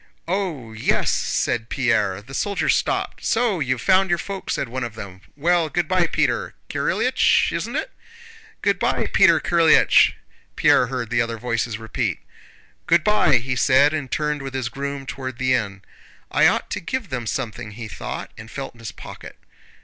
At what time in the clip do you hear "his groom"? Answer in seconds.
14.55-15.05